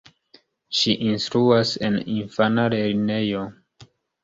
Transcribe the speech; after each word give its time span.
Ŝi 0.77 0.95
instruas 1.09 1.75
en 1.89 1.99
infana 2.15 2.67
lernejo. 2.77 3.47